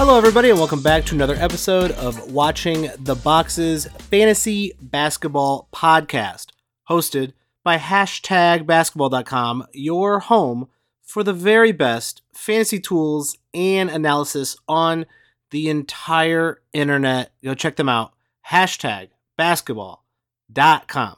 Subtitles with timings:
[0.00, 6.46] Hello, everybody, and welcome back to another episode of Watching the Boxes Fantasy Basketball Podcast,
[6.88, 10.68] hosted by hashtag basketball.com, your home
[11.02, 15.04] for the very best fantasy tools and analysis on
[15.50, 17.32] the entire internet.
[17.44, 18.14] Go check them out.
[18.48, 21.16] Hashtag basketball.com.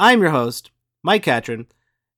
[0.00, 0.72] I'm your host,
[1.04, 1.68] Mike Catron,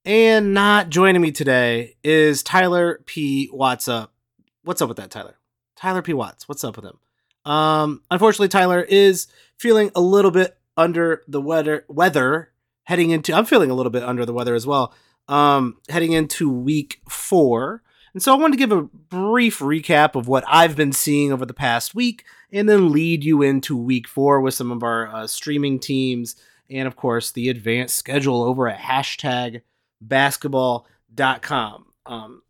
[0.06, 3.48] and not joining me today is Tyler P.
[3.48, 4.14] What's up?
[4.62, 5.37] What's up with that, Tyler?
[5.84, 6.15] Tyler P.
[6.15, 6.48] Watts.
[6.48, 6.98] What's up with him?
[7.45, 9.27] Um, unfortunately, Tyler is
[9.59, 11.84] feeling a little bit under the weather.
[11.88, 12.52] Weather
[12.84, 13.34] heading into.
[13.34, 14.95] I'm feeling a little bit under the weather as well.
[15.29, 17.83] Um, heading into week four,
[18.15, 21.45] and so I wanted to give a brief recap of what I've been seeing over
[21.45, 25.27] the past week, and then lead you into week four with some of our uh,
[25.27, 26.35] streaming teams,
[26.71, 29.60] and of course the advanced schedule over at hashtag
[30.01, 31.87] basketball.com.
[32.07, 32.43] Um,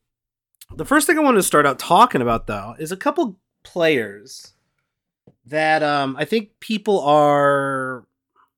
[0.76, 4.52] the first thing I wanted to start out talking about though is a couple players
[5.46, 8.06] that um, I think people are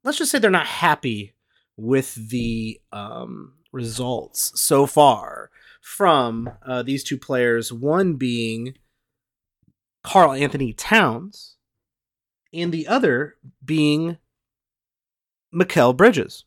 [0.05, 1.35] let's just say they're not happy
[1.77, 5.51] with the um, results so far
[5.81, 7.73] from uh, these two players.
[7.73, 8.75] One being
[10.03, 11.57] Karl-Anthony Towns,
[12.53, 14.19] and the other being
[15.55, 16.45] Mikal Bridges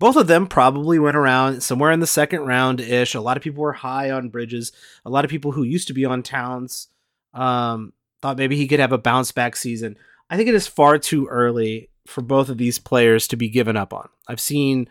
[0.00, 3.14] both of them probably went around somewhere in the second round ish.
[3.14, 4.72] A lot of people were high on Bridges.
[5.04, 6.88] A lot of people who used to be on Towns
[7.34, 9.98] um, thought maybe he could have a bounce back season.
[10.30, 13.76] I think it is far too early for both of these players to be given
[13.76, 14.08] up on.
[14.26, 14.88] I've seen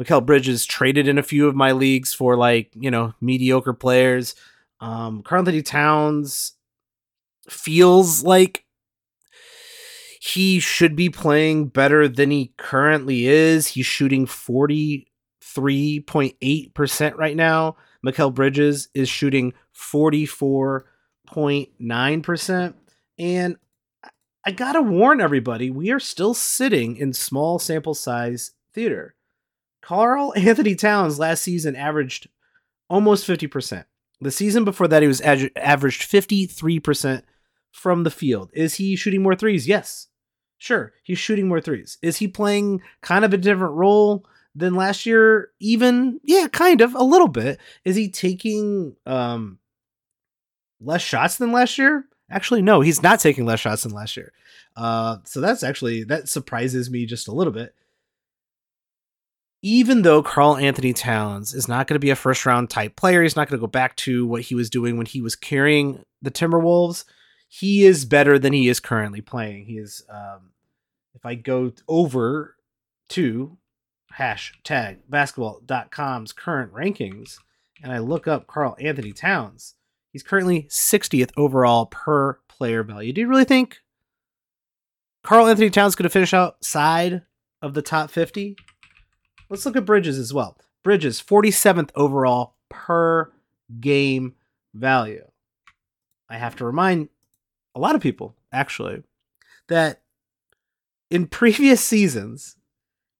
[0.00, 4.36] Mikal Bridges traded in a few of my leagues for like, you know, mediocre players.
[4.80, 6.52] Um, Karl Anthony Towns
[7.48, 8.61] feels like
[10.24, 13.66] he should be playing better than he currently is.
[13.66, 17.74] He's shooting 43.8% right now.
[18.06, 22.74] Mikal Bridges is shooting 44.9%.
[23.18, 23.56] And
[24.46, 29.16] I got to warn everybody, we are still sitting in small sample size theater.
[29.82, 32.28] Karl-Anthony Towns last season averaged
[32.88, 33.86] almost 50%.
[34.20, 37.22] The season before that, he was averaged 53%
[37.72, 38.50] from the field.
[38.52, 39.66] Is he shooting more threes?
[39.66, 40.06] Yes.
[40.62, 41.98] Sure, he's shooting more threes.
[42.02, 44.24] Is he playing kind of a different role
[44.54, 45.50] than last year?
[45.58, 47.58] Even yeah, kind of a little bit.
[47.84, 49.58] Is he taking um
[50.80, 52.04] less shots than last year?
[52.30, 54.32] Actually, no, he's not taking less shots than last year.
[54.76, 57.74] Uh, so that's actually that surprises me just a little bit.
[59.62, 63.34] Even though Karl-Anthony Towns is not going to be a first round type player, he's
[63.34, 66.30] not going to go back to what he was doing when he was carrying the
[66.30, 67.04] Timberwolves.
[67.48, 69.66] He is better than he is currently playing.
[69.66, 70.51] He is um,
[71.22, 72.56] if I go over
[73.10, 73.56] to
[74.18, 77.36] hashtag basketball.com's current rankings
[77.80, 79.74] and I look up Karl-Anthony Towns,
[80.10, 83.12] he's currently 60th overall per player value.
[83.12, 83.78] Do you really think
[85.22, 87.22] Karl-Anthony Towns going to finish outside
[87.60, 88.56] of the top 50?
[89.48, 90.58] Let's look at Bridges as well.
[90.82, 93.30] Bridges, 47th overall per
[93.78, 94.34] game
[94.74, 95.28] value.
[96.28, 97.10] I have to remind
[97.76, 99.04] a lot of people, actually,
[99.68, 100.02] that
[101.12, 102.56] in previous seasons,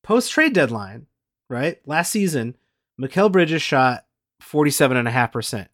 [0.02, 1.06] post trade deadline,
[1.50, 1.76] right?
[1.86, 2.56] Last season,
[2.98, 4.06] Mikal Bridges shot
[4.42, 5.68] 47.5%.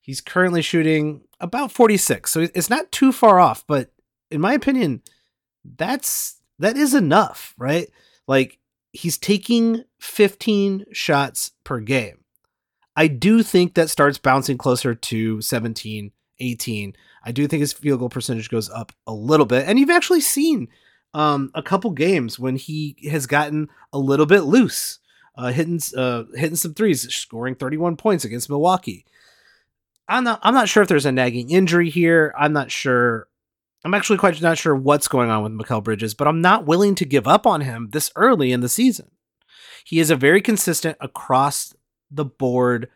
[0.00, 2.30] He's currently shooting about 46.
[2.30, 3.92] So it's not too far off, but
[4.30, 5.02] in my opinion,
[5.62, 7.88] that's that is enough, right?
[8.26, 8.58] Like
[8.92, 12.24] he's taking 15 shots per game.
[12.96, 16.96] I do think that starts bouncing closer to 17, 18.
[17.24, 19.66] I do think his field goal percentage goes up a little bit.
[19.66, 20.68] And you've actually seen
[21.14, 24.98] um, a couple games when he has gotten a little bit loose,
[25.36, 29.04] uh, hitting uh, hitting some threes, scoring 31 points against Milwaukee.
[30.08, 32.34] I'm not I'm not sure if there's a nagging injury here.
[32.38, 33.28] I'm not sure.
[33.84, 36.94] I'm actually quite not sure what's going on with Mikal Bridges, but I'm not willing
[36.96, 39.10] to give up on him this early in the season.
[39.84, 41.74] He is a very consistent across
[42.10, 42.88] the board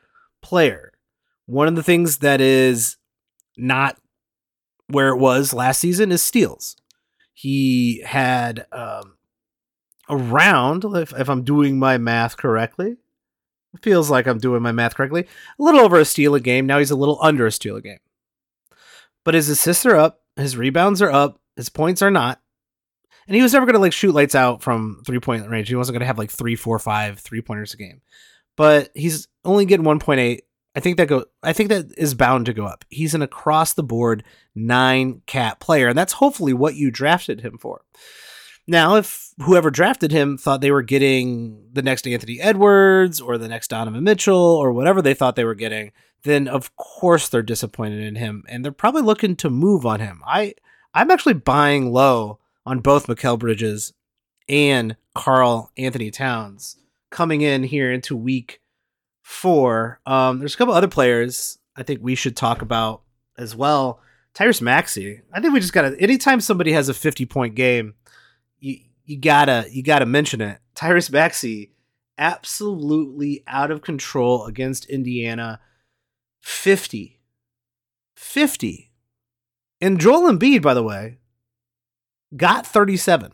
[0.42, 0.92] player.
[1.46, 2.96] One of the things that is
[3.56, 3.96] not
[4.88, 6.76] where it was last season is steals
[7.40, 9.16] he had um,
[10.10, 12.98] around, if, if I'm doing my math correctly,
[13.80, 15.26] feels like I'm doing my math correctly,
[15.58, 16.66] a little over a steal a game.
[16.66, 18.00] Now he's a little under a steal a game.
[19.24, 22.42] But his assists are up, his rebounds are up, his points are not.
[23.26, 25.68] And he was never going to like shoot lights out from three point range.
[25.68, 28.02] He wasn't going to have like three, four, five three pointers a game.
[28.54, 30.40] But he's only getting 1.8
[30.80, 32.86] I think that go I think that is bound to go up.
[32.88, 34.24] He's an across the board
[34.54, 37.82] nine cat player, and that's hopefully what you drafted him for.
[38.66, 43.46] Now, if whoever drafted him thought they were getting the next Anthony Edwards or the
[43.46, 45.92] next Donovan Mitchell or whatever they thought they were getting,
[46.22, 50.22] then of course they're disappointed in him and they're probably looking to move on him.
[50.26, 50.54] I
[50.94, 53.92] I'm actually buying low on both Mikal Bridges
[54.48, 56.78] and Karl Anthony Towns
[57.10, 58.62] coming in here into week
[59.30, 60.00] four.
[60.06, 63.02] Um, there's a couple other players I think we should talk about
[63.38, 64.00] as well.
[64.34, 65.22] Tyrese Maxey.
[65.32, 67.94] I think we just gotta anytime somebody has a 50 point game,
[68.58, 70.58] you you gotta you gotta mention it.
[70.74, 71.72] Tyrese Maxey
[72.18, 75.60] absolutely out of control against Indiana.
[76.40, 77.20] 50.
[78.16, 78.92] 50.
[79.80, 81.18] And Joel Embiid, by the way,
[82.36, 83.32] got 37.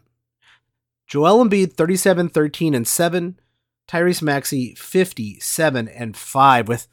[1.08, 3.40] Joel Embiid 37, 13, and 7.
[3.88, 6.88] Tyrese Maxey 57 and 5 with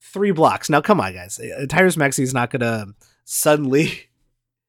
[0.00, 0.68] three blocks.
[0.68, 1.38] Now, come on, guys.
[1.38, 2.94] Uh, Tyrese Maxey is not going to
[3.24, 4.10] suddenly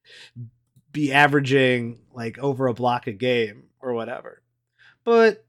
[0.92, 4.42] be averaging like over a block a game or whatever.
[5.04, 5.46] But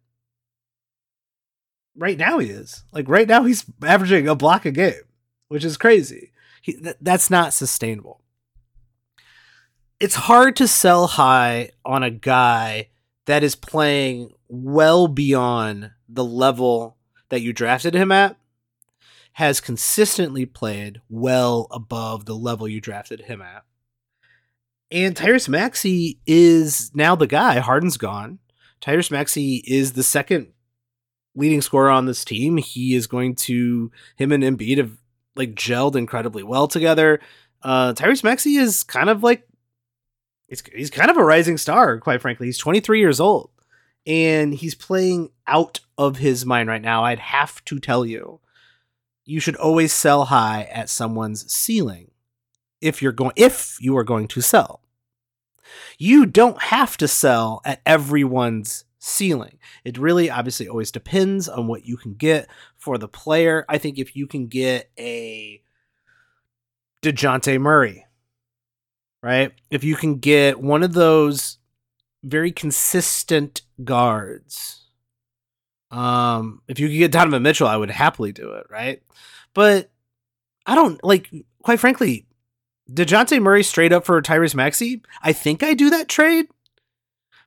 [1.97, 2.85] right now he is.
[2.93, 5.03] Like right now he's averaging a block a game,
[5.49, 6.33] which is crazy.
[6.63, 8.23] He, th- that's not sustainable.
[10.01, 12.89] It's hard to sell high on a guy
[13.27, 16.97] that is playing well beyond the level
[17.29, 18.37] that you drafted him at,
[19.33, 23.65] has consistently played well above the level you drafted him at.
[24.91, 27.59] And Tyrese Maxey is now the guy.
[27.59, 28.39] Harden's gone.
[28.81, 30.53] Tyrese Maxey is the second
[31.35, 32.59] leading scorer on this team.
[32.59, 34.93] He is going to him and Embiid have
[35.35, 37.21] like gelled incredibly well together.
[37.63, 39.49] Uh, Tyrese Maxey is kind of like
[40.47, 42.47] he's he's kind of a rising star, quite frankly.
[42.47, 43.51] He's 23 years old
[44.07, 47.05] and he's playing out of his mind right now.
[47.05, 48.41] I'd have to tell you,
[49.25, 52.11] you should always sell high at someone's ceiling
[52.81, 54.81] if you're going if you are going to sell.
[55.99, 59.59] You don't have to sell at everyone's ceiling.
[59.85, 63.65] It really obviously always depends on what you can get for the player.
[63.69, 65.63] I think if you can get a
[67.03, 68.07] DeJounte Murray,
[69.23, 69.53] right?
[69.71, 71.59] If you can get one of those
[72.23, 74.84] very consistent guards.
[75.95, 79.03] Um, if you could get Donovan Mitchell, I would happily do it, right?
[79.53, 79.91] But
[80.67, 81.31] I don't like,
[81.63, 82.27] quite frankly,
[82.91, 85.03] DeJounte Murray straight up for Tyrese Maxey.
[85.23, 86.47] I think I do that trade,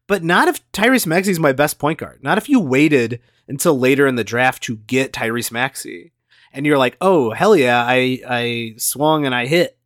[0.07, 2.23] but not if Tyrese is my best point guard.
[2.23, 6.13] Not if you waited until later in the draft to get Tyrese Maxey,
[6.53, 9.77] and you're like, oh hell yeah, I I swung and I hit.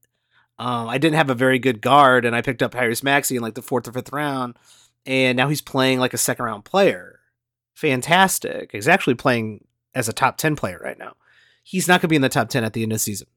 [0.59, 3.41] Um, I didn't have a very good guard, and I picked up Tyrese Maxey in
[3.41, 4.55] like the fourth or fifth round
[5.05, 7.19] and now he's playing like a second round player.
[7.73, 8.71] Fantastic.
[8.71, 11.15] He's actually playing as a top 10 player right now.
[11.63, 13.27] He's not going to be in the top 10 at the end of the season.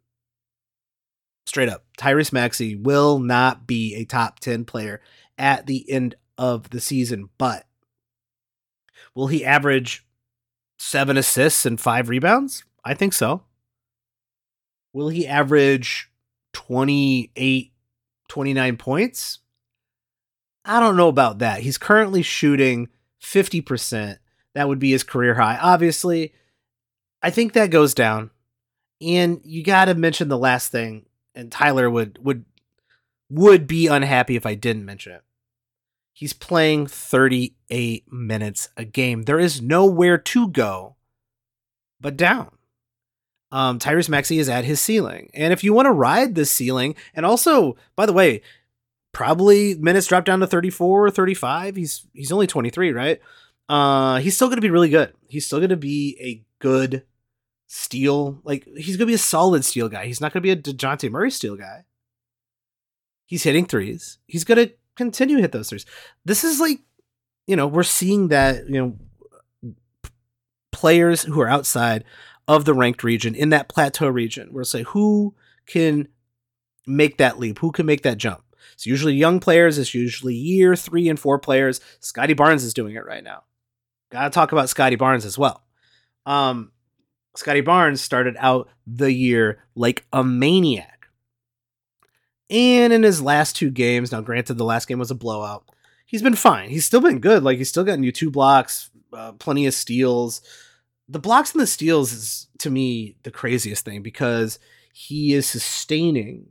[1.47, 1.85] Straight up.
[1.99, 5.01] Tyrese Maxey will not be a top 10 player
[5.37, 7.67] at the end of the season, but
[9.15, 10.07] will he average
[10.79, 12.65] seven assists and five rebounds?
[12.85, 13.43] I think so.
[14.93, 16.11] Will he average
[16.53, 17.73] 28,
[18.29, 19.41] 29 points?
[20.65, 21.61] I don't know about that.
[21.61, 22.89] He's currently shooting
[23.23, 24.19] 50%.
[24.55, 25.59] That would be his career high.
[25.61, 26.33] Obviously,
[27.23, 28.31] I think that goes down.
[29.01, 32.45] And you got to mention the last thing, and Tyler would would
[33.29, 35.23] would be unhappy if I didn't mention it.
[36.13, 39.23] He's playing 38 minutes a game.
[39.23, 40.95] There is nowhere to go
[42.01, 42.51] but down.
[43.51, 45.31] Um, Tyrese Maxey is at his ceiling.
[45.33, 48.43] And if you want to ride this ceiling, and also, by the way,
[49.13, 51.77] probably minutes drop down to 34 or 35.
[51.77, 53.21] He's he's only 23, right?
[53.69, 55.13] Uh he's still going to be really good.
[55.29, 57.05] He's still going to be a good
[57.67, 58.41] steal.
[58.45, 60.07] Like he's going to be a solid steal guy.
[60.07, 61.85] He's not going to be a DeJounte Murray steal guy.
[63.27, 64.19] He's hitting threes.
[64.27, 65.87] He's going to continue to hit those threes.
[66.25, 66.81] This is like,
[67.47, 68.81] you know, we're seeing that, you
[69.63, 69.75] know,
[70.73, 72.05] players who are outside
[72.47, 75.35] of the ranked region in that plateau region, we'll say who
[75.67, 76.09] can
[76.87, 78.43] make that leap, who can make that jump.
[78.75, 79.79] It's usually young players.
[79.79, 81.81] It's usually year three and four players.
[82.01, 83.45] Scottie Barnes is doing it right now.
[84.15, 85.65] Got to talk about Scottie Barnes as well.
[86.25, 86.71] Um,
[87.35, 91.09] Scottie Barnes started out the year like a maniac.
[92.49, 95.69] And in his last two games, now granted, the last game was a blowout,
[96.07, 96.71] he's been fine.
[96.71, 97.43] He's still been good.
[97.43, 100.43] Like, he's still gotten you two blocks, uh, plenty of steals.
[101.09, 104.61] The blocks and the steals is, to me, the craziest thing because
[104.93, 106.51] he is sustaining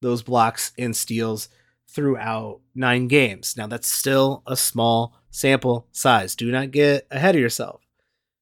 [0.00, 1.50] those blocks and steals
[1.86, 3.56] throughout nine games.
[3.56, 6.34] Now, that's still a small sample size.
[6.34, 7.82] Do not get ahead of yourself.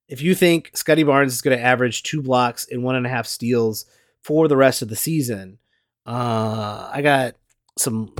[0.09, 3.09] If you think Scottie Barnes is going to average two blocks and one and a
[3.09, 3.87] half steals
[4.23, 5.59] for the rest of the season,
[6.07, 7.35] uh, I got
[7.77, 8.15] some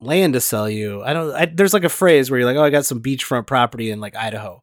[0.00, 1.02] land to sell you.
[1.02, 1.34] I don't.
[1.34, 4.00] I, there's like a phrase where you're like, "Oh, I got some beachfront property in
[4.00, 4.62] like Idaho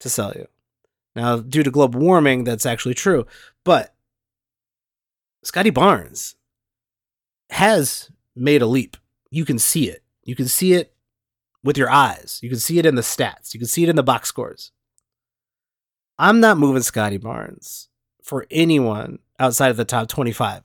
[0.00, 0.48] to sell you."
[1.14, 3.26] Now, due to global warming, that's actually true.
[3.64, 3.94] But
[5.44, 6.34] Scottie Barnes
[7.50, 8.96] has made a leap.
[9.30, 10.02] You can see it.
[10.24, 10.92] You can see it
[11.64, 12.38] with your eyes.
[12.42, 13.54] You can see it in the stats.
[13.54, 14.72] You can see it in the box scores.
[16.18, 17.88] I'm not moving Scottie Barnes
[18.22, 20.62] for anyone outside of the top 25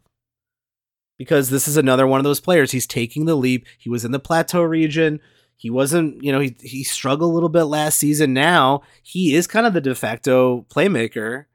[1.18, 2.72] because this is another one of those players.
[2.72, 3.66] He's taking the leap.
[3.78, 5.20] He was in the plateau region.
[5.56, 8.34] He wasn't, you know, he, he struggled a little bit last season.
[8.34, 11.46] Now he is kind of the de facto playmaker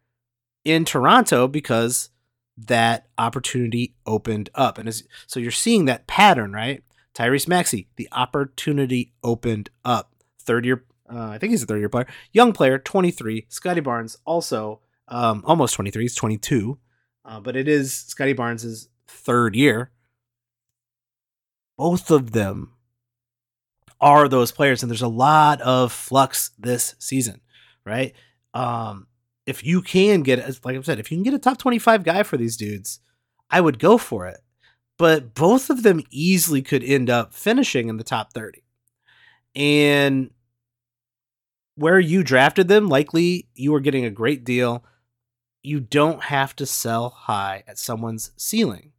[0.64, 2.10] in Toronto because
[2.56, 4.78] that opportunity opened up.
[4.78, 4.92] And
[5.26, 6.82] so you're seeing that pattern, right?
[7.14, 10.12] Tyrese Maxey, the opportunity opened up.
[10.40, 13.46] Third year, uh, I think he's a third year player, young player, 23.
[13.48, 16.78] Scottie Barnes, also um, almost 23, he's 22.
[17.24, 19.90] Uh, but it is Scottie Barnes's third year.
[21.76, 22.72] Both of them
[24.00, 27.40] are those players, and there's a lot of flux this season,
[27.84, 28.14] right?
[28.52, 29.06] Um,
[29.46, 32.22] if you can get, like I said, if you can get a top 25 guy
[32.22, 33.00] for these dudes,
[33.50, 34.40] I would go for it.
[35.02, 38.62] But both of them easily could end up finishing in the top 30.
[39.56, 40.30] And
[41.74, 44.84] where you drafted them, likely you are getting a great deal.
[45.60, 48.92] You don't have to sell high at someone's ceiling.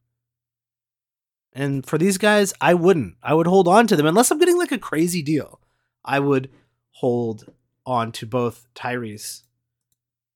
[1.54, 3.16] And for these guys, I wouldn't.
[3.24, 5.62] I would hold on to them unless I'm getting like a crazy deal.
[6.04, 6.50] I would
[6.90, 7.50] hold
[7.86, 9.44] on to both Tyrese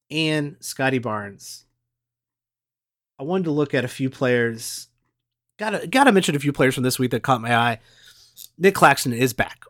[0.09, 1.65] and Scottie Barnes.
[3.19, 4.87] I wanted to look at a few players.
[5.57, 7.79] Gotta gotta mention a few players from this week that caught my eye.
[8.57, 9.63] Nick Claxton is back.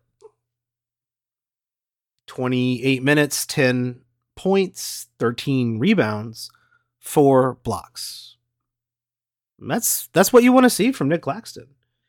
[2.28, 4.02] 28 minutes, 10
[4.36, 6.52] points, 13 rebounds,
[7.00, 8.38] four blocks.
[9.60, 11.68] That's that's what you want to see from Nick Claxton.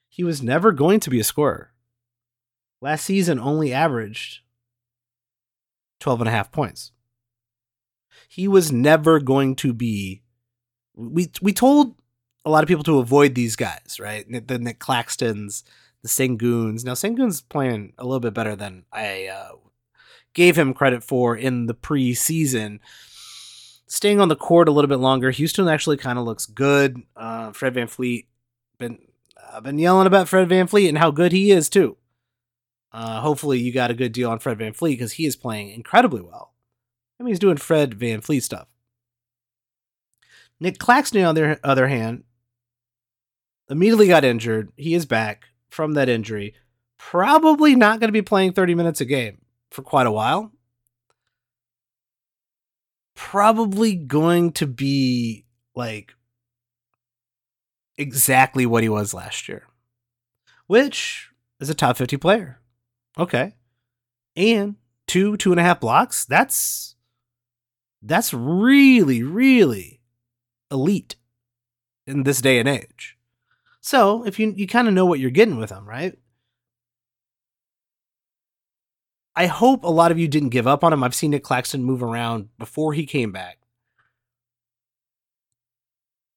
[0.08, 1.72] He was never going to be a scorer.
[2.80, 4.40] Last season only averaged
[6.00, 6.92] 12 and a half points.
[8.28, 10.22] He was never going to be
[10.94, 11.94] we we told
[12.48, 14.26] a lot of people to avoid these guys, right?
[14.46, 15.62] The Nick Claxtons,
[16.02, 16.84] the Senguns.
[16.84, 19.56] Now Sengun's playing a little bit better than I uh,
[20.32, 22.80] gave him credit for in the preseason
[23.86, 25.30] staying on the court a little bit longer.
[25.30, 27.02] Houston actually kind of looks good.
[27.16, 28.26] Uh, Fred VanVleet
[28.78, 28.98] been
[29.52, 31.96] I've been yelling about Fred VanVleet and how good he is too.
[32.92, 36.22] Uh, hopefully you got a good deal on Fred VanVleet because he is playing incredibly
[36.22, 36.54] well.
[37.18, 38.68] I mean, he's doing Fred VanVleet stuff.
[40.60, 42.24] Nick Claxton, on the other hand,
[43.70, 44.72] immediately got injured.
[44.76, 46.54] He is back from that injury.
[46.98, 50.52] Probably not going to be playing 30 minutes a game for quite a while
[53.18, 55.44] probably going to be
[55.74, 56.14] like
[57.98, 59.66] exactly what he was last year,
[60.68, 62.60] which is a top 50 player.
[63.18, 63.56] Okay.
[64.36, 64.76] And
[65.08, 66.24] two, two and a half blocks.
[66.24, 66.94] That's,
[68.00, 70.00] that's really, really
[70.70, 71.16] elite
[72.06, 73.17] in this day and age.
[73.88, 76.12] So if you, you kind of know what you're getting with him, right?
[79.34, 81.02] I hope a lot of you didn't give up on him.
[81.02, 83.56] I've seen Nick Claxton move around before he came back.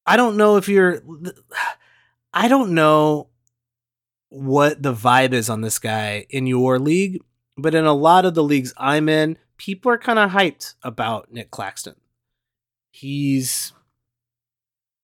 [0.06, 1.04] I don't know if you're.
[2.34, 3.28] I don't know
[4.30, 7.22] what the vibe is on this guy in your league,
[7.58, 11.34] but in a lot of the leagues I'm in, people are kind of hyped about
[11.34, 11.96] Nick Claxton.
[12.92, 13.74] He's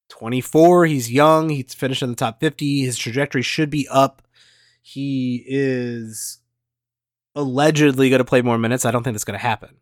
[0.09, 4.21] 24, he's young, he's finished in the top 50, his trajectory should be up.
[4.81, 6.39] He is
[7.35, 8.85] allegedly going to play more minutes.
[8.85, 9.77] I don't think that's going to happen.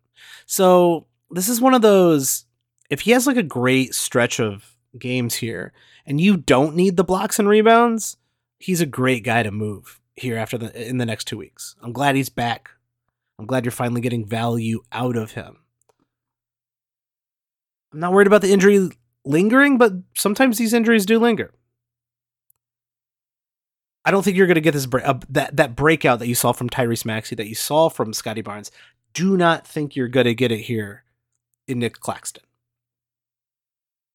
[0.46, 2.44] So this is one of those.
[2.90, 5.72] If he has like a great stretch of games here,
[6.06, 8.16] and you don't need the blocks and rebounds,
[8.58, 11.76] he's a great guy to move here after the in the next two weeks.
[11.82, 12.70] I'm glad he's back.
[13.38, 15.58] I'm glad you're finally getting value out of him.
[17.92, 18.90] I'm not worried about the injury
[19.26, 21.52] lingering, but sometimes these injuries do linger.
[24.04, 26.52] I don't think you're going to get this uh, that that breakout that you saw
[26.52, 28.70] from Tyrese Maxey, that you saw from Scottie Barnes.
[29.12, 31.04] Do not think you're going to get it here
[31.66, 32.44] in Nick Claxton.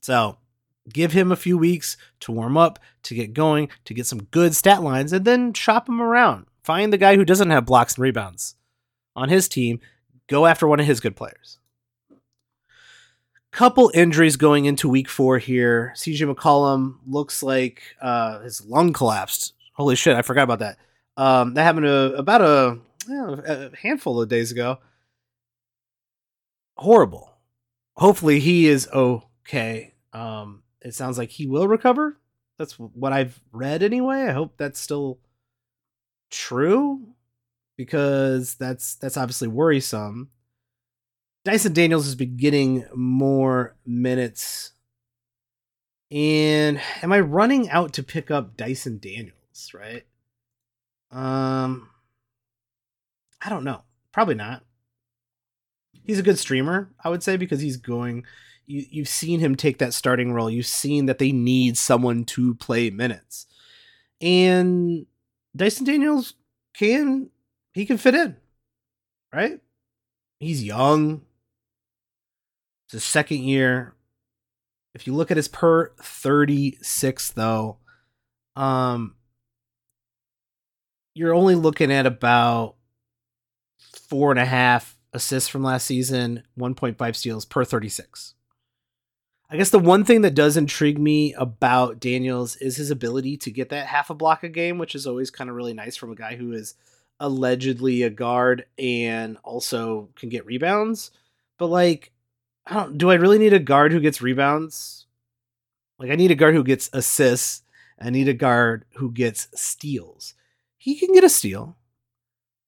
[0.02, 0.38] So
[0.92, 4.56] give him a few weeks to warm up, to get going, to get some good
[4.56, 6.46] stat lines, and then shop him around.
[6.64, 8.56] Find the guy who doesn't have blocks and rebounds
[9.16, 9.82] on his team.
[10.28, 11.60] Go after one of his good players.
[13.52, 15.94] Couple injuries going into week four here.
[15.96, 20.78] CJ McCollum looks like uh, his lung collapsed Holy shit, I forgot about that.
[21.18, 22.78] Um, that happened a, about a,
[23.10, 24.78] a handful of days ago.
[26.78, 27.32] Horrible.
[27.96, 29.94] Hopefully he is okay.
[30.14, 32.18] Um, it sounds like he will recover.
[32.58, 34.28] That's what I've read anyway.
[34.28, 35.20] I hope that's still
[36.30, 37.16] true
[37.78, 40.30] because that's that's obviously worrisome.
[41.44, 44.74] Dyson Daniels has been getting more minutes
[46.12, 50.04] And am I running out to pick up Dyson Daniels, right?
[51.12, 51.90] Um
[53.44, 53.82] I don't know.
[54.12, 54.64] Probably not.
[56.04, 58.26] He's a good streamer, I would say, because he's going
[58.68, 60.50] you you've seen him take that starting role.
[60.50, 63.48] You've seen that they need someone to play minutes.
[64.20, 65.08] And
[65.56, 66.36] Dyson Daniels
[66.74, 67.32] can
[67.74, 68.36] he can fit in.
[69.34, 69.60] Right?
[70.40, 71.22] He's young.
[72.92, 73.94] It's his second year.
[74.94, 77.78] If you look at his per 36 though,
[78.58, 79.16] um
[81.16, 82.76] you're only looking at about
[84.10, 88.34] four and a half assists from last season, 1.5 steals per 36.
[89.50, 93.52] I guess the one thing that does intrigue me about Daniels is his ability to
[93.52, 96.12] get that half a block a game, which is always kind of really nice from
[96.12, 96.76] a guy who is
[97.22, 101.12] allegedly a guard and also can get rebounds.
[101.58, 102.12] But like,
[102.66, 105.06] I don't do I really need a guard who gets rebounds?
[106.00, 107.64] Like I need a guard who gets assists.
[108.00, 110.34] I need a guard who gets steals.
[110.78, 111.78] He can get a steal.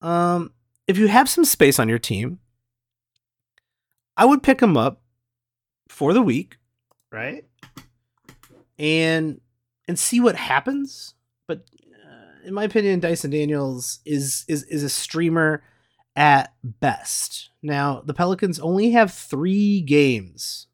[0.00, 0.52] Um,
[0.86, 2.38] if you have some space on your team,
[4.16, 5.02] I would pick him up
[5.88, 6.58] for the week
[7.14, 7.44] right?
[8.78, 9.40] And
[9.86, 11.14] and see what happens.
[11.46, 11.64] But
[12.04, 15.62] uh, in my opinion, Dyson Daniels is is is a streamer
[16.16, 17.50] at best.
[17.64, 20.66] Now, the Pelicans only have 3 games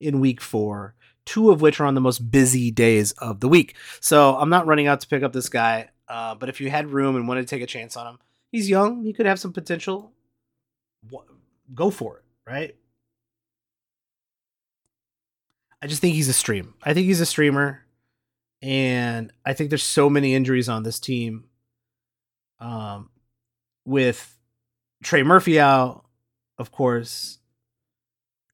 [0.00, 0.94] in week 4,
[1.26, 3.74] two of which are on the most busy days of the week.
[3.98, 6.92] So, I'm not running out to pick up this guy, uh, but if you had
[6.92, 8.18] room and wanted to take a chance on him,
[8.52, 10.12] he's young, he could have some potential.
[11.74, 12.76] Go for it, right?
[15.82, 16.74] I just think he's a stream.
[16.84, 17.84] I think he's a streamer,
[18.62, 21.46] and I think there's so many injuries on this team.
[22.60, 23.10] Um,
[23.84, 24.38] with
[25.02, 26.01] Trey Murphy out,
[26.62, 27.38] of course,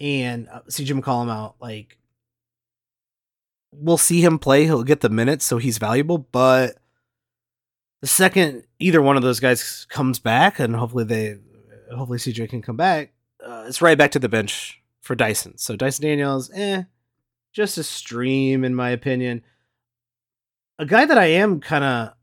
[0.01, 1.55] and uh, CJ McCollum out.
[1.61, 1.99] Like,
[3.71, 4.65] we'll see him play.
[4.65, 6.19] He'll get the minutes, so he's valuable.
[6.19, 6.79] But
[8.01, 11.37] the second either one of those guys comes back, and hopefully they,
[11.95, 13.13] hopefully CJ can come back,
[13.47, 15.57] uh, it's right back to the bench for Dyson.
[15.57, 16.83] So Dyson Daniels, eh
[17.53, 19.43] just a stream, in my opinion.
[20.79, 22.15] A guy that I am kind of,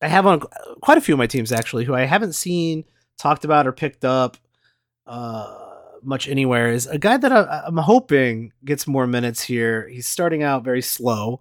[0.00, 0.40] I have on
[0.80, 2.84] quite a few of my teams actually, who I haven't seen
[3.18, 4.36] talked about or picked up
[5.06, 5.56] uh,
[6.02, 9.88] much anywhere, is a guy that I, am hoping gets more minutes here.
[9.88, 11.40] He's starting out very slow,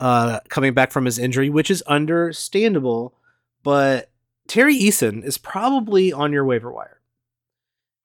[0.00, 3.14] uh, coming back from his injury, which is understandable,
[3.62, 4.10] but
[4.46, 7.00] Tari Eason is probably on your waiver wire.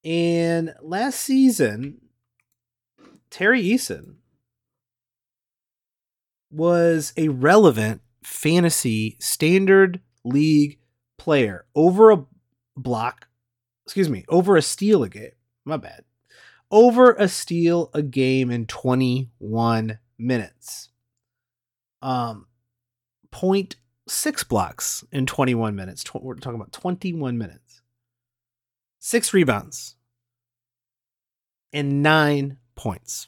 [0.03, 2.01] And last season,
[3.29, 4.15] Tari Eason
[6.51, 10.77] was a relevant fantasy standard league
[11.17, 12.25] player over a
[12.77, 13.27] block,
[13.85, 15.31] excuse me, over a steal a game.
[15.65, 16.03] My bad.
[16.71, 20.89] Over a steal a game in 21 minutes.
[22.01, 22.47] Um,
[23.31, 26.03] 0.6 blocks in 21 minutes.
[26.13, 27.81] We're talking about 21 minutes.
[28.99, 29.95] Six rebounds
[31.71, 33.27] and nine points.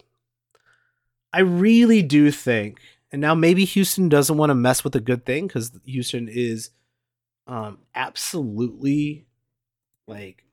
[1.33, 2.79] I really do think
[3.15, 6.71] and now maybe Houston doesn't want to mess with a good thing because Houston is
[7.47, 9.25] um absolutely
[10.07, 10.43] like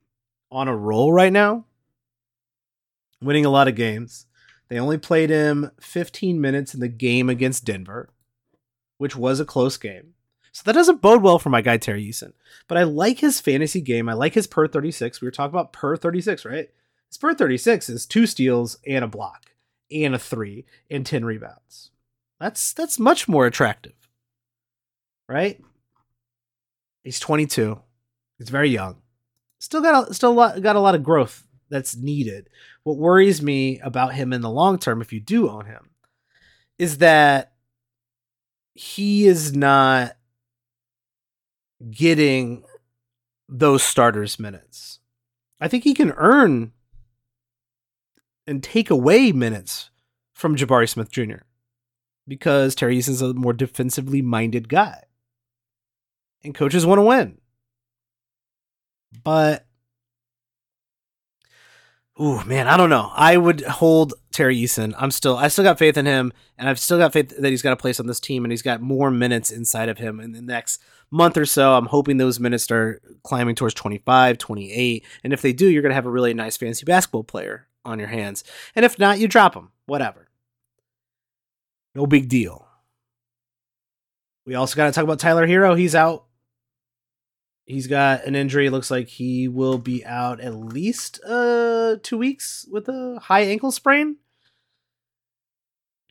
[0.52, 1.64] on a roll right now,
[3.20, 4.26] winning a lot of games.
[4.68, 8.10] They only played him 15 minutes in the game against Denver,
[8.98, 10.14] which was a close game.
[10.52, 12.34] So that doesn't bode well for my guy Tari Eason.
[12.68, 14.08] But I like his fantasy game.
[14.08, 15.20] I like his per 36.
[15.20, 16.68] We were talking about per 36, right?
[17.08, 19.52] His per 36 is two steals and a block
[19.90, 21.90] and a three and 10 rebounds.
[22.38, 23.94] That's that's much more attractive.
[25.28, 25.60] Right?
[27.02, 27.80] He's 22.
[28.38, 29.01] He's very young.
[29.62, 32.50] Still got a, still a lot, got a lot of growth that's needed.
[32.82, 35.90] What worries me about him in the long term if you do own him
[36.80, 37.52] is that
[38.74, 40.16] he is not
[41.92, 42.64] getting
[43.48, 44.98] those starters minutes.
[45.60, 46.72] I think he can earn
[48.48, 49.90] and take away minutes
[50.32, 51.44] from Jabari Smith Jr
[52.26, 55.04] because Tari Eason's a more defensively minded guy.
[56.42, 57.38] And coaches want to win.
[59.24, 59.66] But
[62.20, 63.10] Ooh, man, I don't know.
[63.14, 64.94] I would hold Tari Eason.
[64.98, 67.62] I'm still I still got faith in him and I've still got faith that he's
[67.62, 70.32] got a place on this team and he's got more minutes inside of him in
[70.32, 71.74] the next month or so.
[71.74, 75.90] I'm hoping those minutes are climbing towards 25, 28, and if they do, you're going
[75.90, 78.44] to have a really nice fantasy basketball player on your hands.
[78.76, 79.70] And if not, you drop him.
[79.86, 80.28] Whatever.
[81.94, 82.68] No big deal.
[84.44, 85.78] We also got to talk about Tyler Herro.
[85.78, 86.24] He's out.
[87.64, 88.66] He's got an injury.
[88.66, 93.42] It looks like he will be out at least uh two weeks with a high
[93.42, 94.16] ankle sprain.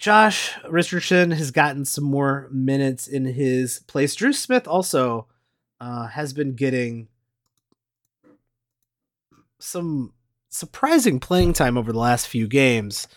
[0.02, 4.16] Josh Richardson has gotten some more minutes in his place.
[4.16, 5.28] Drew Smith also
[5.80, 7.08] uh, has been getting
[9.60, 10.14] some
[10.50, 13.08] surprising playing time over the last few games.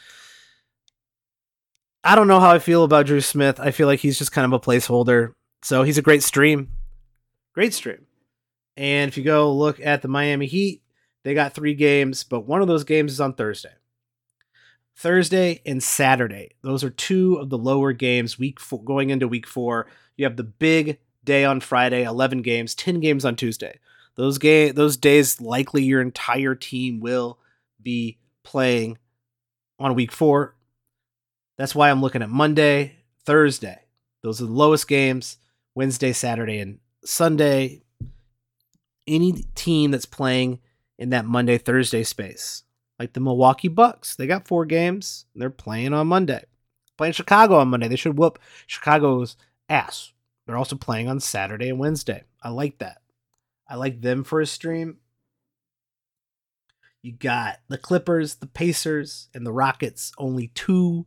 [2.04, 3.58] I don't know how I feel about Drew Smith.
[3.58, 5.32] I feel like he's just kind of a placeholder.
[5.62, 6.68] So he's a great stream.
[7.54, 8.04] Great stream.
[8.76, 10.82] And if you go look at the Miami Heat,
[11.22, 13.72] they got three games, but one of those games is on Thursday.
[14.96, 16.52] Thursday and Saturday.
[16.62, 19.86] Those are two of the lower games week four, going into week four.
[20.16, 23.78] You have the big day on Friday, 11 games, 10 games on Tuesday.
[24.16, 27.38] Those game those days likely your entire team will
[27.82, 28.98] be playing
[29.78, 30.54] on week 4.
[31.56, 33.80] That's why I'm looking at Monday, Thursday.
[34.22, 35.38] Those are the lowest games.
[35.74, 37.82] Wednesday, Saturday and Sunday.
[39.06, 40.60] Any team that's playing
[40.98, 42.64] in that Monday Thursday space
[42.98, 44.16] like the Milwaukee Bucks.
[44.16, 45.26] They got four games.
[45.34, 46.44] They're playing on Monday.
[46.96, 47.88] Playing Chicago on Monday.
[47.88, 49.36] They should whoop Chicago's
[49.68, 50.12] ass.
[50.46, 52.24] They're also playing on Saturday and Wednesday.
[52.42, 52.98] I like that.
[53.68, 54.98] I like them for a stream.
[57.02, 60.12] You got the Clippers, the Pacers, and the Rockets.
[60.18, 61.06] Only two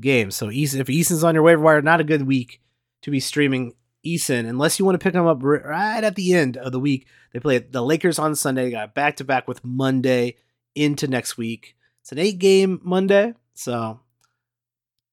[0.00, 0.34] games.
[0.34, 2.60] So if Eason's on your waiver wire, not a good week
[3.02, 3.74] to be streaming
[4.04, 7.06] Eason unless you want to pick him up right at the end of the week.
[7.32, 8.64] They play the Lakers on Sunday.
[8.64, 10.36] They got back to back with Monday
[10.74, 11.76] into next week.
[12.00, 13.34] It's an eight game Monday.
[13.54, 14.00] So,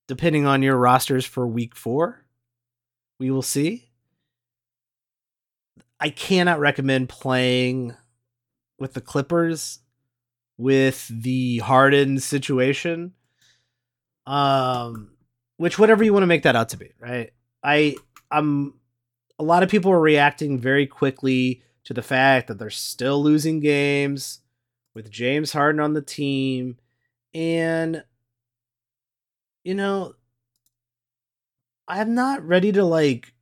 [0.07, 2.25] depending on your rosters for week four,
[3.19, 3.89] we will see.
[5.99, 7.95] I cannot recommend playing
[8.79, 9.79] with the Clippers
[10.57, 13.13] with the Harden situation.
[14.25, 15.11] Um,
[15.57, 17.31] which whatever you want to make that out to be, right?
[17.63, 17.95] I
[18.31, 18.73] I'm
[19.39, 23.59] a lot of people are reacting very quickly to the fact that they're still losing
[23.59, 24.39] games
[24.93, 26.77] with James Harden on the team.
[27.33, 28.03] And,
[29.63, 30.15] you know,
[31.87, 33.33] I'm not ready to like.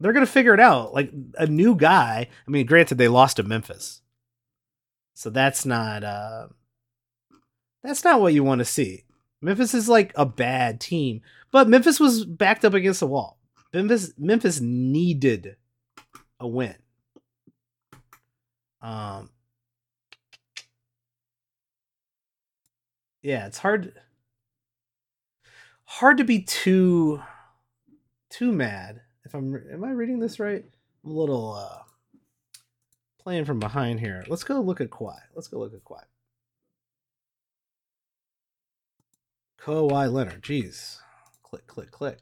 [0.00, 0.94] They're going to figure it out.
[0.94, 2.28] Like a new guy.
[2.46, 4.00] I mean, granted, they lost to Memphis.
[5.14, 6.04] So that's not.
[6.04, 6.48] uh
[7.82, 9.04] That's not what you want to see.
[9.42, 11.20] Memphis is like a bad team,
[11.50, 13.38] but Memphis was backed up against the wall.
[13.74, 15.56] Memphis Memphis needed
[16.38, 16.76] a win.
[18.80, 19.30] Um,
[23.20, 23.94] yeah, it's hard
[25.84, 27.20] hard to be too
[28.30, 29.00] too mad.
[29.24, 30.64] If I'm am I reading this right?
[31.04, 31.82] I'm a little uh
[33.18, 34.24] playing from behind here.
[34.28, 35.18] Let's go look at Kawhi.
[35.34, 36.04] Let's go look at Kawhi.
[39.60, 40.42] Kawhi Leonard.
[40.42, 40.98] Jeez.
[41.42, 42.20] Click, click, click.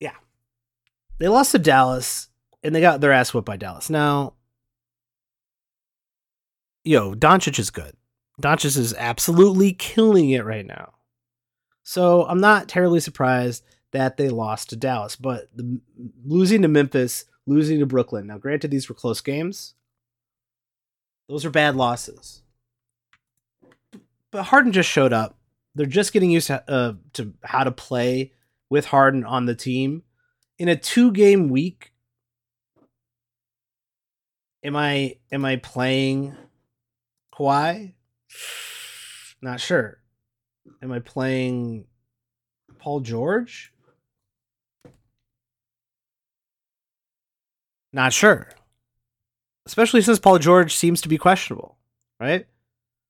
[0.00, 0.14] Yeah.
[1.18, 2.28] They lost to Dallas
[2.62, 3.90] and they got their ass whipped by Dallas.
[3.90, 4.34] Now,
[6.84, 7.94] yo, Doncic is good.
[8.40, 10.94] Doncic is absolutely killing it right now.
[11.82, 15.80] So I'm not terribly surprised that they lost to Dallas, but the,
[16.24, 18.26] losing to Memphis, losing to Brooklyn.
[18.26, 19.74] Now, granted, these were close games.
[21.28, 22.42] Those are bad losses.
[24.30, 25.38] But Harden just showed up.
[25.74, 28.32] They're just getting used to, uh, to how to play
[28.68, 30.02] with Harden on the team
[30.58, 31.92] in a two game week.
[34.64, 36.34] Am I am I playing
[37.32, 37.94] Kawhi?
[39.40, 39.98] Not sure.
[40.82, 41.84] Am I playing
[42.78, 43.72] Paul George?
[47.92, 48.50] Not sure.
[49.64, 51.78] Especially since Paul George seems to be questionable,
[52.20, 52.46] right?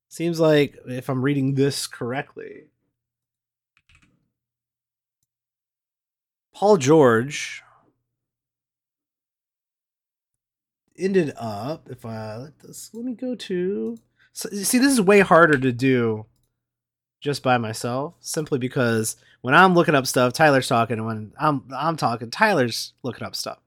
[0.08, 2.70] Seems like, if I'm reading this correctly,
[6.58, 7.62] Paul George
[10.98, 13.96] ended up, if I let this, let me go to
[14.32, 16.26] so, see, this is way harder to do
[17.20, 21.62] just by myself, simply because when I'm looking up stuff, Tyler's talking, and when I'm
[21.76, 23.58] I'm talking, Tyler's looking up stuff.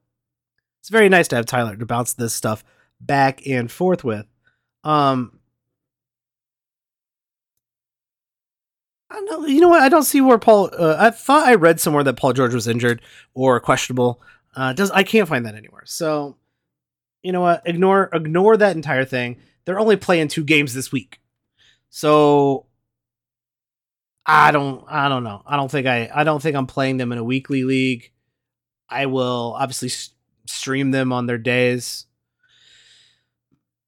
[0.81, 2.61] It's very nice to have Tyler to bounce this stuff
[2.99, 4.25] back and forth with.
[4.83, 5.39] Um,
[9.11, 9.47] I don't know.
[9.47, 9.81] You know what?
[9.81, 10.69] I don't see where Paul.
[10.77, 13.01] Uh, I thought I read somewhere that Paul George was injured
[13.33, 14.21] or questionable.
[14.55, 15.83] Uh, does I can't find that anywhere.
[15.85, 16.37] So,
[17.21, 17.61] you know what?
[17.65, 21.19] Ignore ignore that entire thing they're only playing two games this week.
[21.89, 22.65] So
[24.25, 25.41] I don't I don't know.
[25.45, 28.11] I don't think I I don't think I'm playing them in a weekly league.
[28.89, 29.89] I will obviously
[30.45, 32.05] stream them on their days.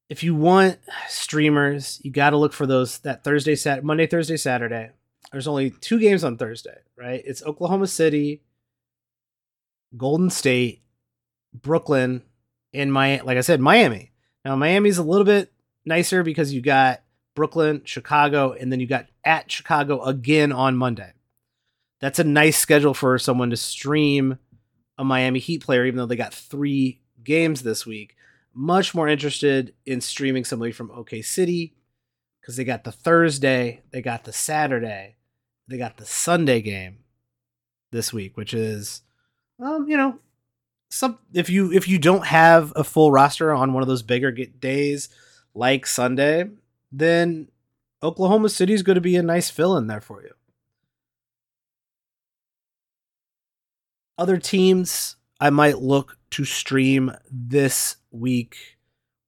[0.09, 4.37] If you want streamers, you got to look for those that Thursday, Sat Monday, Thursday,
[4.37, 4.91] Saturday.
[5.31, 7.21] There's only two games on Thursday, right?
[7.25, 8.43] It's Oklahoma City,
[9.95, 10.83] Golden State,
[11.53, 12.23] Brooklyn,
[12.73, 14.11] and my like I said, Miami.
[14.45, 15.51] Now Miami's a little bit
[15.85, 17.01] nicer because you got
[17.35, 21.13] Brooklyn, Chicago, and then you got at Chicago again on Monday.
[21.99, 24.37] That's a nice schedule for someone to stream
[24.97, 28.15] a Miami Heat player, even though they got three games this week.
[28.53, 31.73] Much more interested in streaming somebody from OK City
[32.43, 35.15] because they got the Thursday, they got the Saturday,
[35.69, 36.97] they got the Sunday game
[37.93, 39.01] this week, which is,
[39.61, 40.19] um, you know,
[40.89, 44.31] some if you if you don't have a full roster on one of those bigger
[44.31, 45.07] days
[45.55, 46.49] like Sunday,
[46.91, 47.47] then
[48.03, 50.33] Oklahoma City is going to be a nice fill in there for you.
[54.17, 58.77] Other teams I might look to stream this week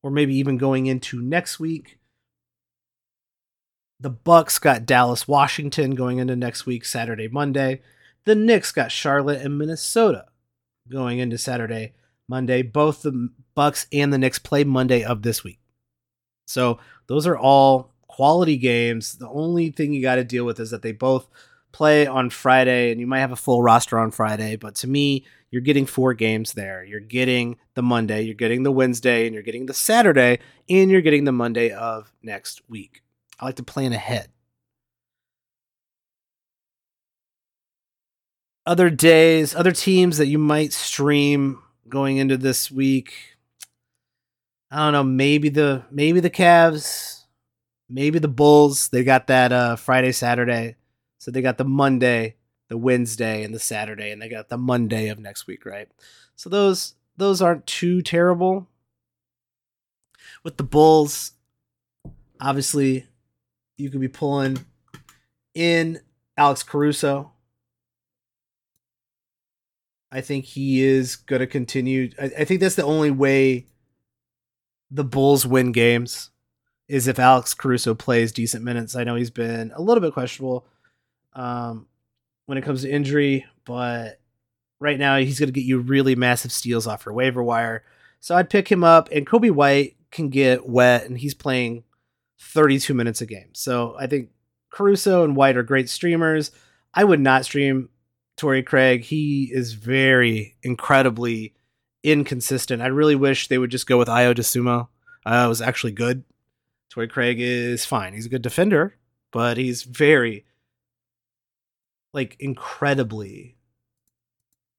[0.04, 1.98] or maybe even going into next week.
[4.00, 7.82] The Bucks got Dallas, Washington going into next week, Saturday, Monday.
[8.26, 10.26] The Knicks got Charlotte and Minnesota
[10.90, 11.94] going into Saturday,
[12.28, 12.62] Monday.
[12.62, 15.60] Both the Bucks and the Knicks play Monday of this week.
[16.46, 19.18] So those are all quality games.
[19.18, 21.28] The only thing you got to deal with is that they both
[21.72, 25.26] play on Friday and you might have a full roster on Friday, but to me,
[25.52, 26.84] you're getting four games there.
[26.84, 31.02] You're getting the Monday, you're getting the Wednesday, and you're getting the Saturday, and you're
[31.02, 33.04] getting the Monday of next week.
[33.40, 34.30] I like to plan ahead.
[38.66, 43.38] Other days, other teams that you might stream going into this week.
[44.72, 47.26] I don't know, maybe the maybe the Cavs,
[47.88, 48.88] maybe the Bulls.
[48.90, 50.78] They got that uh Friday, Saturday.
[51.20, 52.36] So they got the Monday,
[52.70, 55.88] the Wednesday, and the Saturday, and they got the Monday of next week, right?
[56.36, 58.68] So those those aren't too terrible.
[60.44, 61.34] With the Bulls,
[62.40, 63.08] obviously,
[63.78, 64.58] you could be pulling
[65.54, 66.00] in
[66.38, 67.32] Alex Caruso.
[70.12, 72.12] I think he is going to continue.
[72.22, 73.68] I, I, think that's the only way
[74.90, 76.30] the Bulls win games
[76.88, 78.96] is if Alex Caruso plays decent minutes.
[78.96, 80.68] I know he's been a little bit questionable
[81.34, 81.88] um,
[82.46, 84.22] when it comes to injury, but
[84.80, 87.84] right now he's going to get you really massive steals off your waiver wire.
[88.20, 91.84] So I'd pick him up, and Coby White can get wet, and he's playing
[92.40, 93.50] 32 minutes a game.
[93.54, 94.30] So I think
[94.72, 96.52] Caruso and White are great streamers.
[96.94, 97.90] I would not stream
[98.38, 99.04] Torrey Craig.
[99.04, 101.54] He is very incredibly
[102.04, 102.82] inconsistent.
[102.82, 104.88] I really wish they would just go with Ayo Dosunmu.
[105.26, 106.24] Uh, was actually good.
[106.90, 108.14] Torrey Craig is fine.
[108.14, 108.96] He's a good defender,
[109.32, 110.46] but he's very
[112.14, 113.58] like incredibly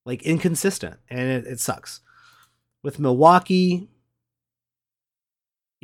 [0.07, 2.01] like inconsistent and it, it sucks.
[2.83, 3.89] With Milwaukee,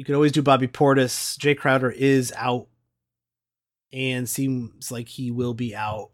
[0.02, 1.38] you could always do Bobby Portis.
[1.38, 2.66] Jae Crowder is out
[3.92, 6.10] and seems like he will be out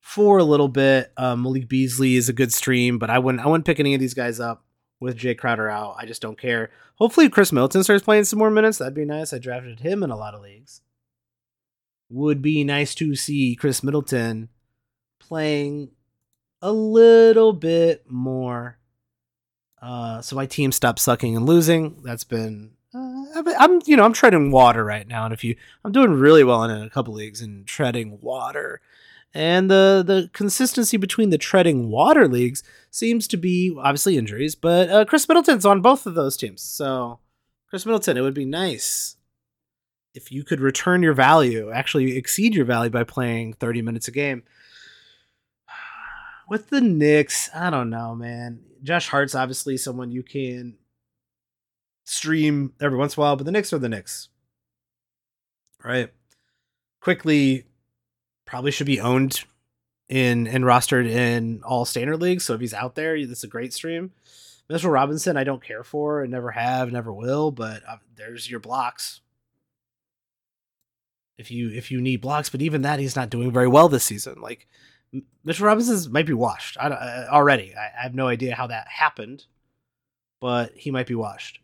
[0.00, 1.12] for a little bit.
[1.16, 4.00] Um, Malik Beasley is a good stream, but I wouldn't I wouldn't pick any of
[4.00, 4.64] these guys up
[5.00, 5.96] with Jae Crowder out.
[5.98, 6.70] I just don't care.
[6.98, 8.78] Hopefully Khris Middleton starts playing some more minutes.
[8.78, 9.32] That'd be nice.
[9.32, 10.82] I drafted him in a lot of leagues.
[12.08, 14.50] Would be nice to see Khris Middleton
[15.18, 15.90] playing
[16.62, 18.78] a little bit more.
[19.82, 22.00] Uh, so my team stopped sucking and losing.
[22.04, 22.76] That's been
[23.34, 26.64] I'm you know I'm treading water right now, and if you I'm doing really well
[26.64, 28.80] in a couple leagues and treading water,
[29.34, 34.88] and the the consistency between the treading water leagues seems to be obviously injuries, but
[34.90, 36.62] uh, Khris Middleton's on both of those teams.
[36.62, 37.20] So
[37.70, 39.16] Khris Middleton, it would be nice
[40.16, 44.10] if you could return your value, actually exceed your value by playing 30 minutes a
[44.10, 44.42] game
[46.48, 48.60] with the Knicks, I don't know, man.
[48.82, 50.78] Josh Hart's obviously someone you can
[52.06, 54.28] stream every once in a while, but the Knicks are the Knicks.
[55.84, 56.10] Right?
[57.00, 57.64] Quickley
[58.46, 59.44] probably should be owned
[60.08, 62.44] in and rostered in all standard leagues.
[62.44, 64.12] So if he's out there, that's a great stream.
[64.68, 68.60] Mitchell Robinson, I don't care for and never have, never will, but uh, there's your
[68.60, 69.20] blocks.
[71.38, 74.04] If you if you need blocks, but even that he's not doing very well this
[74.04, 74.40] season.
[74.40, 74.66] Like
[75.44, 77.74] Mitchell Robinson might be washed I, uh, already.
[77.74, 79.44] I, I, have no idea how that happened,
[80.40, 81.60] but he might be washed.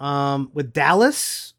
[0.00, 1.54] Um, with Dallas,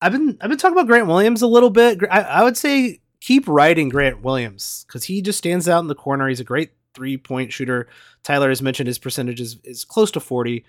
[0.00, 2.00] I've been I've been talking about Grant Williams a little bit.
[2.10, 5.94] I, I would say keep riding Grant Williams because he just stands out in the
[5.94, 6.28] corner.
[6.28, 7.88] He's a great three point shooter.
[8.22, 10.64] Tyler has mentioned his percentage is, is close to forty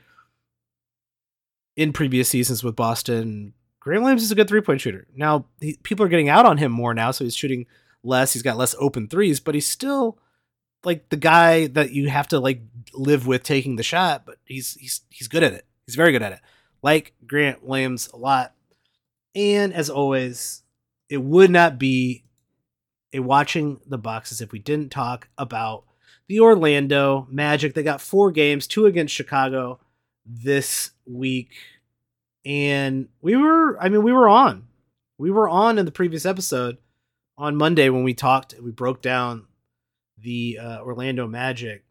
[1.75, 3.53] in previous seasons with Boston.
[3.79, 5.07] Grant Williams is a good three point shooter.
[5.15, 7.67] Now he, people are getting out on him more now, so he's shooting
[8.03, 8.33] less.
[8.33, 10.17] He's got less open threes, but he's still
[10.83, 12.61] like the guy that you have to like
[12.93, 14.25] live with taking the shot.
[14.25, 15.65] But he's he's he's good at it.
[15.85, 16.39] He's very good at it.
[16.87, 18.53] Like Grant Williams a lot.
[19.35, 20.63] And as always,
[21.09, 22.23] it would not be
[23.11, 25.83] a watching the boxes if we didn't talk about
[26.29, 27.73] the Orlando Magic.
[27.73, 29.81] They got four games, two against Chicago
[30.25, 31.51] this week.
[32.45, 34.67] And we were, I mean, we were on
[35.17, 36.77] We were on in the previous episode
[37.37, 39.47] on Monday when we talked, we broke down
[40.17, 41.83] the uh, Orlando Magic.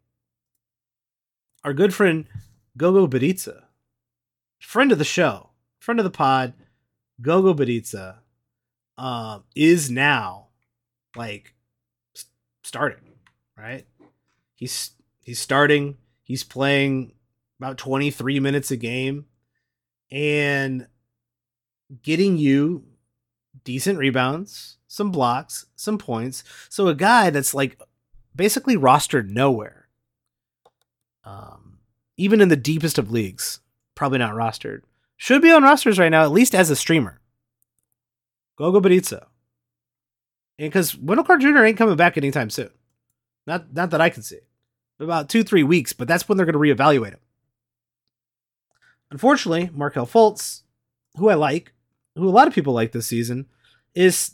[1.63, 2.25] Our good friend
[2.77, 3.61] Goga Bitadze,
[4.59, 6.53] friend of the show, friend of the pod,
[7.21, 8.17] Goga Bitadze,
[8.97, 10.47] um, is now
[11.15, 11.53] like
[12.63, 13.13] starting,
[13.57, 13.85] right?
[14.55, 14.91] He's
[15.21, 15.97] he's starting.
[16.23, 17.13] He's playing
[17.59, 19.25] about 23 minutes a game
[20.11, 20.87] and
[22.03, 22.83] getting you
[23.63, 26.43] decent rebounds, some blocks, some points.
[26.69, 27.79] So a guy that's like
[28.35, 29.87] basically rostered nowhere.
[31.23, 31.79] Um,
[32.15, 33.59] even in the deepest of leagues,
[33.97, 34.83] probably not rostered.
[35.17, 37.19] Should be on rosters right now, at least as a streamer.
[38.57, 39.25] Goga Bitadze.
[40.59, 41.65] And because Wendell Carter Jr.
[41.65, 42.69] ain't coming back anytime soon.
[43.45, 44.39] Not not that I can see.
[44.99, 47.19] About two, three weeks, but that's when they're going to reevaluate him.
[49.11, 50.63] Unfortunately, Markelle Fultz,
[51.15, 51.73] who I like,
[52.15, 53.45] who a lot of people like this season,
[53.93, 54.31] is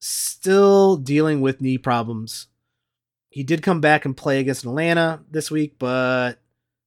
[0.00, 2.48] still dealing with knee problems.
[3.30, 6.34] He did come back and play against Atlanta this week, but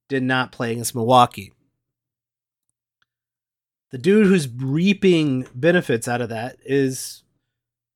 [0.10, 1.54] did not play against Milwaukee.
[3.92, 7.24] The dude who's reaping benefits out of that is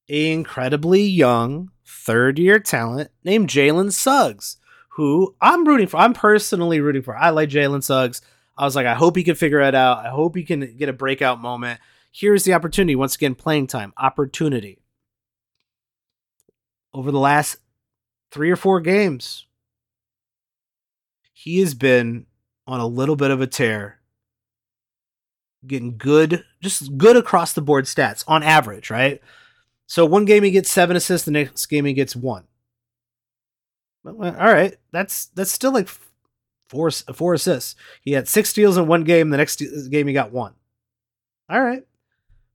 [0.08, 4.58] an incredibly young third year talent named Jalen Suggs,
[4.89, 5.97] who I'm rooting for.
[5.97, 7.15] I'm personally rooting for.
[7.15, 8.21] I like Jalen Suggs.
[8.58, 10.06] I was like, I hope he can figure it out.
[10.06, 11.80] I hope he can get a breakout moment.
[12.12, 12.95] Here's the opportunity.
[12.95, 14.80] Once again, playing time, opportunity.
[16.93, 17.58] Over the last
[18.32, 19.45] three or four games,
[21.32, 22.25] he has been
[22.67, 24.01] on a little bit of a tear,
[25.65, 29.21] getting good, just good across the board stats on average, right?
[29.88, 32.45] So one game he gets seven assists, the next game he gets one.
[34.06, 35.89] All right, that's that's still like
[36.69, 37.76] four four assists.
[38.02, 39.30] He had six steals in one game.
[39.30, 40.54] The next game he got one.
[41.50, 41.84] All right,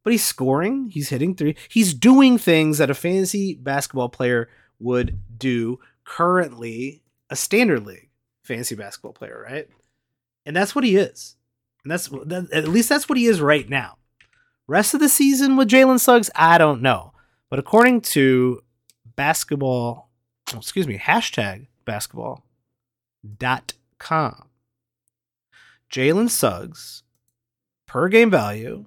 [0.03, 0.91] but he's scoring.
[0.91, 1.55] He's hitting three.
[1.69, 4.49] He's doing things that a fantasy basketball player
[4.81, 8.09] would do currently, a standard league
[8.43, 9.69] fantasy basketball player, right?
[10.47, 11.37] And that's what he is.
[11.87, 13.99] And that's that, at least that's what he is right now.
[14.67, 17.13] Rest of the season with Jalen Suggs, I don't know.
[17.49, 18.61] But according to
[19.15, 20.11] basketball,
[20.53, 22.45] oh, excuse me, hashtag basketball
[23.39, 24.49] dot com,
[25.93, 27.05] Jalen Suggs
[27.87, 28.87] per game value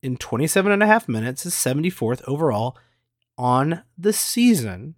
[0.00, 2.78] in 27 and a half minutes is 74th overall
[3.36, 4.94] on the season.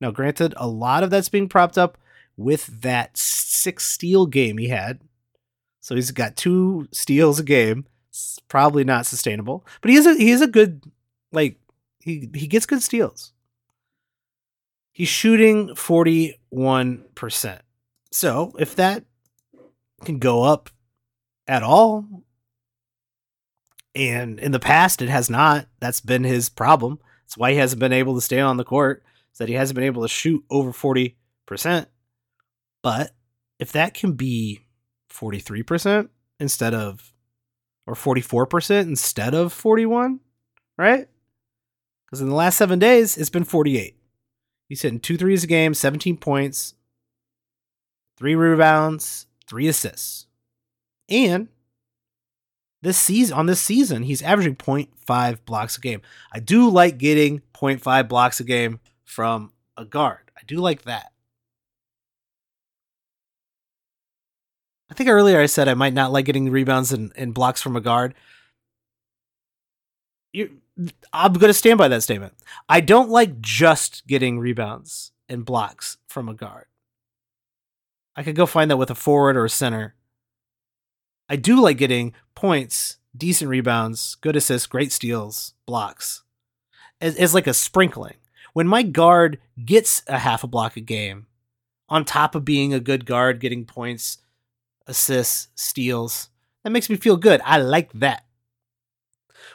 [0.00, 1.98] Now, granted, a lot of that's being propped up
[2.34, 5.00] with that six steal game he had.
[5.82, 7.86] So he's got two steals a game.
[8.08, 10.84] It's probably not sustainable, but he is a he is a good
[11.32, 11.58] like
[11.98, 13.32] he he gets good steals.
[14.92, 17.60] He's shooting 41%.
[18.10, 19.04] So, if that
[20.04, 20.68] can go up
[21.48, 22.24] at all
[23.94, 26.98] and in the past it has not, that's been his problem.
[27.24, 29.02] That's why he hasn't been able to stay on the court.
[29.32, 31.86] Is that he hasn't been able to shoot over 40%.
[32.82, 33.12] But
[33.58, 34.61] if that can be
[35.12, 36.08] 43%
[36.40, 37.12] instead of
[37.86, 40.20] or 44% instead of 41,
[40.78, 41.08] right?
[42.06, 43.96] Because in the last seven days, it's been 48.
[44.68, 46.74] He's hitting two threes a game, 17 points,
[48.16, 50.26] three rebounds, three assists.
[51.08, 51.48] And
[52.82, 56.02] this season on this season, he's averaging 0.5 blocks a game.
[56.32, 60.30] I do like getting 0.5 blocks a game from a guard.
[60.36, 61.11] I do like that.
[64.92, 67.76] I think earlier I said I might not like getting rebounds and, and blocks from
[67.76, 68.12] a guard.
[70.34, 70.58] You,
[71.14, 72.34] I'm going to stand by that statement.
[72.68, 76.66] I don't like just getting rebounds and blocks from a guard.
[78.16, 79.94] I could go find that with a forward or a center.
[81.26, 86.22] I do like getting points, decent rebounds, good assists, great steals, blocks.
[87.00, 88.16] As, as like a sprinkling.
[88.52, 91.28] When my guard gets a half a block a game,
[91.88, 94.18] on top of being a good guard, getting points,
[94.86, 96.28] assists, steals,
[96.64, 97.40] that makes me feel good.
[97.44, 98.24] I like that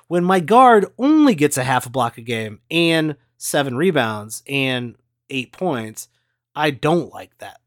[0.08, 4.96] when my guard only gets a half a block a game and seven rebounds and
[5.30, 6.08] eight points,
[6.56, 7.60] I don't like that.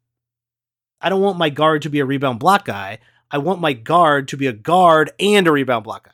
[1.01, 2.99] I don't want my guard to be a rebound block guy.
[3.31, 6.13] I want my guard to be a guard and a rebound block guy.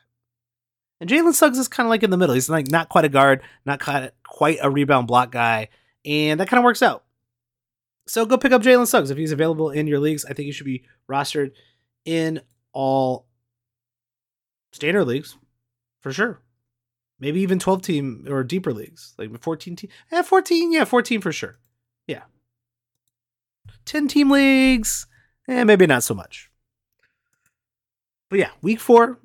[1.00, 2.34] And Jalen Suggs is kind of like in the middle.
[2.34, 5.68] He's like not quite a guard, not quite a rebound block guy,
[6.04, 7.04] and that kind of works out.
[8.06, 10.24] So go pick up Jalen Suggs if he's available in your leagues.
[10.24, 11.52] I think he should be rostered
[12.04, 12.40] in
[12.72, 13.26] all
[14.72, 15.36] standard leagues
[16.00, 16.40] for sure.
[17.18, 19.90] Maybe even 12 team or deeper leagues, like 14 team.
[20.12, 20.72] Yeah, 14.
[20.72, 21.58] Yeah, 14 for sure.
[22.06, 22.22] Yeah.
[23.86, 25.06] 10 team leagues.
[25.48, 26.50] Eh, maybe not so much.
[28.28, 29.18] But yeah, week four.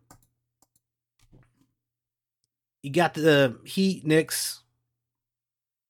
[2.82, 4.64] you got the Heat, Knicks,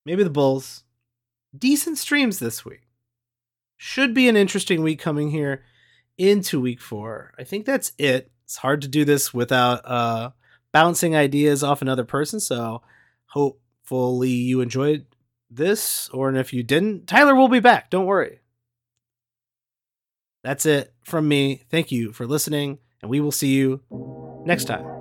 [0.06, 0.84] maybe the Bulls.
[1.58, 2.88] Decent streams this week.
[3.78, 5.64] Should be an interesting week coming here
[6.18, 7.34] into week four.
[7.38, 8.32] I think that's it.
[8.45, 10.32] It's hard to do this without uh,
[10.72, 12.39] bouncing ideas off another person.
[12.39, 12.82] So
[13.26, 15.06] hopefully you enjoyed
[15.49, 17.89] this, or if you didn't, Tyler will be back.
[17.89, 18.39] Don't worry.
[20.43, 21.64] That's it from me.
[21.70, 23.82] Thank you for listening, and we will see you
[24.45, 25.01] next time.